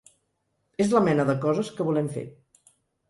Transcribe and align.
És 0.85 0.89
la 0.97 1.01
mena 1.07 1.25
de 1.31 1.35
coses 1.45 1.69
que 1.77 1.87
volem 1.91 2.11
fer. 2.17 2.25